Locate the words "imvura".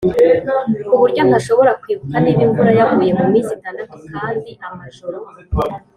2.47-2.71